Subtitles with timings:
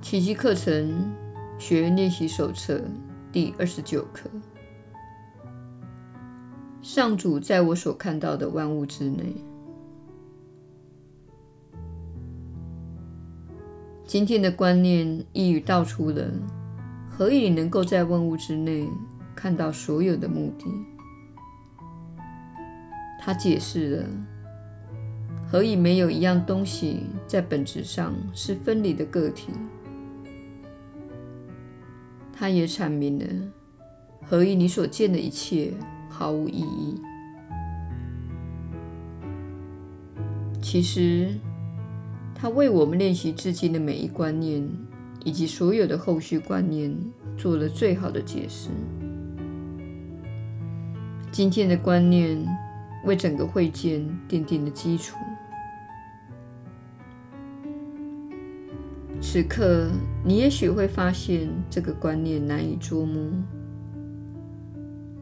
[0.00, 1.12] 奇迹课程
[1.58, 2.80] 学员练习手册
[3.30, 4.30] 第二十九课：
[6.80, 9.36] 上主在我所看到的万物之内。
[14.06, 16.26] 今天的观念一语道出了
[17.10, 18.88] 何以能够在万物之内
[19.36, 20.64] 看到所有的目的。
[23.20, 24.06] 他解释了
[25.46, 29.52] 何以没有一样东西在本质上是分离的个体。
[32.40, 33.26] 他也阐明了
[34.22, 35.74] 何以你所见的一切
[36.08, 36.98] 毫无意义。
[40.62, 41.34] 其实，
[42.34, 44.66] 他为我们练习至今的每一观念
[45.22, 46.96] 以及所有的后续观念
[47.36, 48.70] 做了最好的解释。
[51.30, 52.42] 今天的观念
[53.04, 55.14] 为整个会见奠定了基础。
[59.22, 59.90] 此刻，
[60.24, 63.30] 你也许会发现这个观念难以捉摸，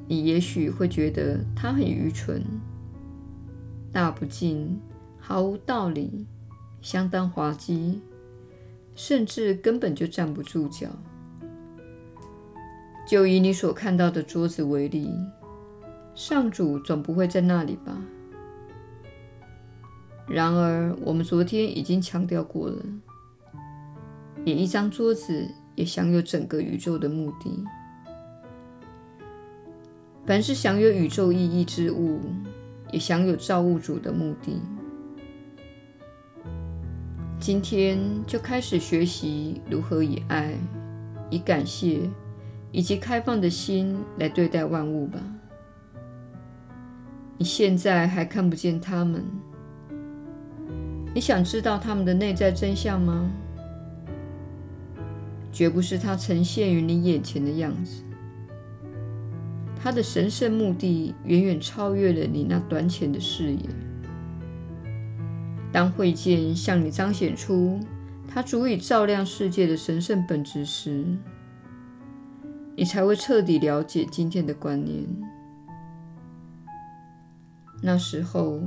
[0.07, 2.43] 你也许会觉得它很愚蠢、
[3.93, 4.81] 大不敬、
[5.19, 6.25] 毫无道理、
[6.81, 8.01] 相当滑稽，
[8.95, 10.89] 甚至根本就站不住脚。
[13.07, 15.13] 就以你所看到的桌子为例，
[16.15, 17.99] 上主总不会在那里吧？
[20.29, 22.77] 然而，我们昨天已经强调过了。
[24.49, 27.63] 连一张桌子也享有整个宇宙的目的。
[30.27, 32.19] 凡是享有宇宙意义之物，
[32.91, 34.59] 也享有造物主的目的。
[37.39, 40.55] 今天就开始学习如何以爱、
[41.29, 42.01] 以感谢
[42.73, 45.19] 以及开放的心来对待万物吧。
[47.37, 49.23] 你现在还看不见他们，
[51.15, 53.31] 你想知道他们的内在真相吗？
[55.59, 58.05] 绝不是它呈现于你眼前的样子，
[59.75, 63.69] 它的神圣目的远远超越了你那短浅的视野。
[65.73, 67.81] 当慧见向你彰显出
[68.29, 71.05] 它足以照亮世界的神圣本质时，
[72.77, 75.05] 你才会彻底了解今天的观念。
[77.83, 78.63] 那时候，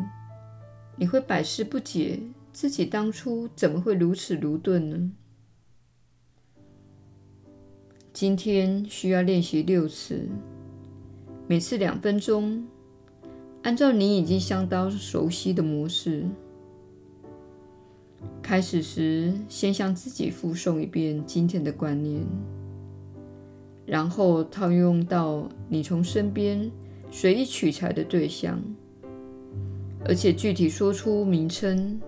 [0.97, 2.19] 你会百思不解，
[2.51, 5.11] 自己当初怎么会如此愚钝呢？
[8.21, 10.27] 今天需要练习六次，
[11.47, 12.67] 每次两分钟，
[13.63, 16.25] 按照你已经相当熟悉的模式。
[18.39, 22.21] 开始时，先向自己复诵一遍今天的观念，
[23.87, 26.69] 然后套用到你从身边
[27.09, 28.61] 随意取材的对象，
[30.05, 31.99] 而且具体说出名称。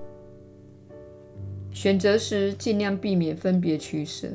[1.71, 4.27] 选择时尽量避免分别取舍。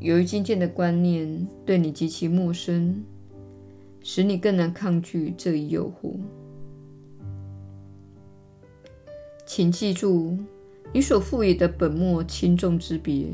[0.00, 3.02] 由于今天的观念对你极其陌生，
[4.00, 6.14] 使你更难抗拒这一诱惑。
[9.44, 10.38] 请记住，
[10.92, 13.26] 你所赋予的本末轻重之别，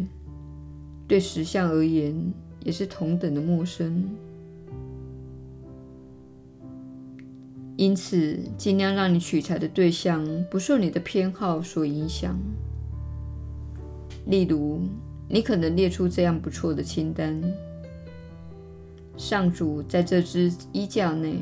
[1.06, 2.32] 对实相而言
[2.64, 4.08] 也是同等的陌生。
[7.76, 12.38] 因此，尽量让你取材的对象不受你的偏好所影响。
[14.26, 14.81] 例如，
[15.28, 17.42] 你可能列出这样不错的清单：
[19.16, 21.40] 上主在这只衣架内，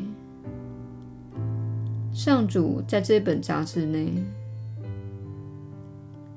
[2.12, 4.12] 上主在这本杂志内，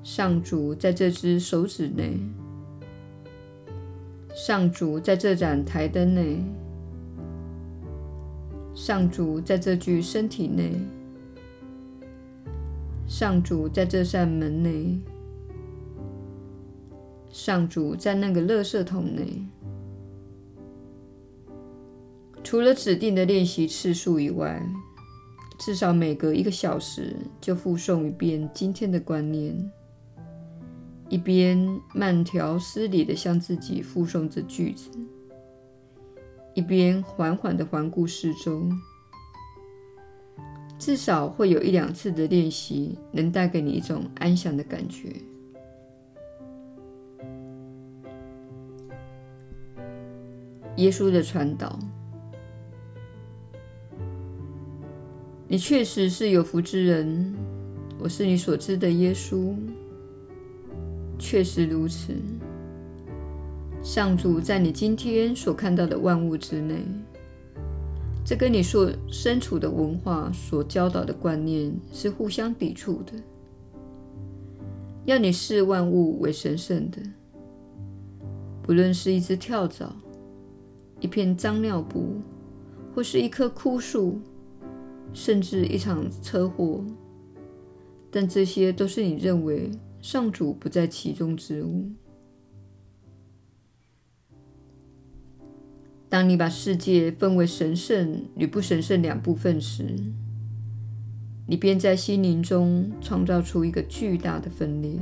[0.03, 2.19] 上主在这只手指内，
[4.33, 6.43] 上主在这盏台灯内，
[8.73, 10.73] 上主在这具身体内，
[13.07, 14.99] 上主在这扇门内。
[17.45, 19.39] 上主在那个垃圾桶内。
[22.43, 24.59] 除了指定的练习次数以外，
[25.59, 29.55] 至少每隔一个小时就复诵一遍今天的观念，
[31.07, 34.89] 一边慢条斯理地向自己复诵着句子，
[36.55, 38.67] 一边缓缓地环顾四周。
[40.79, 45.13] 至少会有一两次的练习能带给你一种安详的感觉。
[50.77, 51.79] 耶稣的传导，
[55.47, 57.33] 你确实是有福之人。
[57.97, 59.55] 我是你所知的耶稣，
[61.17, 62.13] 确实如此。
[63.81, 66.83] 上主在你今天所看到的万物之内，
[68.25, 73.13] 这跟你所身处的文化所教导的观念是互相抵触的。
[75.05, 76.97] 要你视万物为神圣的，
[78.61, 79.95] 不论是一只跳蚤、
[80.99, 82.21] 一片脏尿布，
[82.93, 84.19] 或是一棵枯树，
[85.13, 86.83] 甚至一场车祸。
[88.09, 89.69] 但这些都是你认为
[90.01, 91.91] 上主不在其中之物。
[96.07, 99.83] 当你把世界分为神圣与不神圣两部分时，
[101.45, 104.97] 你便在心灵中创造出一个巨大的分裂。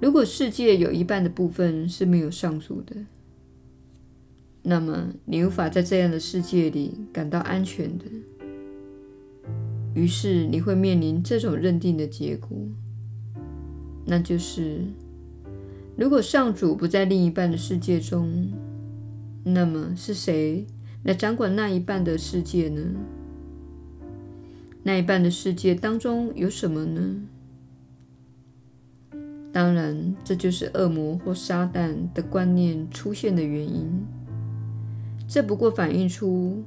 [0.00, 2.96] 如果世界有一半的部分是没有上主的，
[4.68, 8.04] 那么你无法在这样的世界里感到安全的。
[9.94, 12.50] 于是你会面临这种认定的结果，
[14.04, 14.80] 那就是：
[15.96, 18.50] 如果上主不在另一半的世界中，
[19.44, 20.66] 那么是谁
[21.04, 22.82] 来掌管那一半的世界呢？
[24.82, 27.22] 那一半的世界当中有什么呢？
[29.52, 34.04] 当然，这就是恶魔或撒旦的观念出现的原因。
[35.36, 36.64] 这不过反映出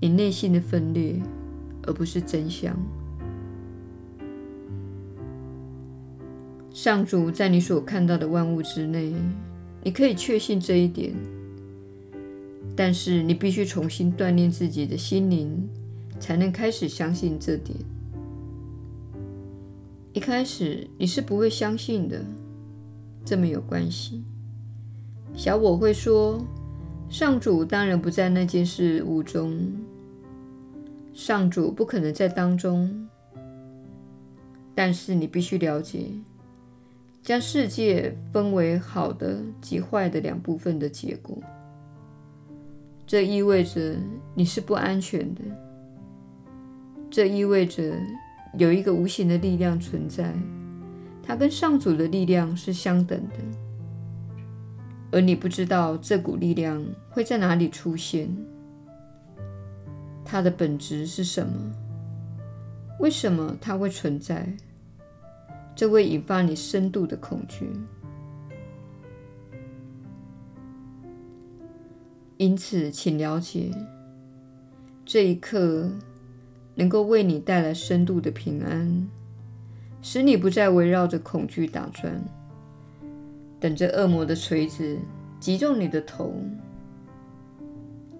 [0.00, 1.20] 你内心的分裂，
[1.82, 2.74] 而不是真相。
[6.72, 9.12] 上主在你所看到的万物之内，
[9.84, 11.14] 你可以确信这一点。
[12.74, 15.68] 但是你必须重新锻炼自己的心灵，
[16.18, 17.76] 才能开始相信这点。
[20.14, 22.24] 一开始你是不会相信的，
[23.26, 24.24] 这没有关系。
[25.34, 26.42] 小我会说
[27.08, 29.58] ：“上主当然不在那件事物中，
[31.14, 33.08] 上主不可能在当中。”
[34.74, 36.10] 但是你必须了解，
[37.22, 41.38] 将世界分为好的及坏的两部分的结果。
[43.06, 43.96] 这意味着
[44.34, 45.40] 你是不安全的。
[47.08, 47.94] 这意味着
[48.58, 50.34] 有一个无形的力量存在，
[51.22, 53.36] 它跟上主的力量是相等的，
[55.12, 58.28] 而你不知道这股力量会在哪里出现，
[60.24, 61.52] 它的本质是什么？
[62.98, 64.56] 为什么它会存在？
[65.74, 67.70] 这会引发你深度的恐惧。
[72.38, 73.70] 因此，请了解，
[75.04, 75.90] 这一刻
[76.74, 79.08] 能够为你带来深度的平安，
[80.02, 82.22] 使你不再围绕着恐惧打转，
[83.66, 84.96] 等着恶魔的锤子
[85.40, 86.32] 击中你的头。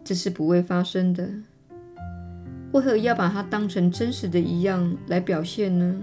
[0.02, 1.31] 这是不会发生的。
[2.72, 6.02] 为何要把它当成真实的一样来表现呢？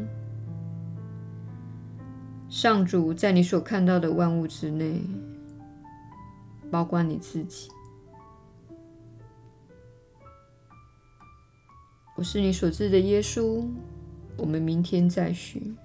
[2.48, 5.02] 上主在你所看到的万物之内，
[6.72, 7.68] 包括你自己。
[12.16, 13.68] 我是你所知的耶稣，
[14.38, 15.76] 我们明天再续。